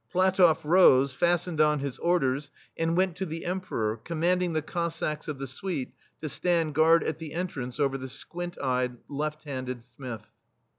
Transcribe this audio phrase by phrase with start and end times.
[0.11, 5.27] PlatofF rose, fastened on his Orders, and went to the Emperor, command ing the Cossacks
[5.27, 9.83] of the Suite to stand guard at the entrance over the squint eyed, left handed
[9.83, 10.31] smith.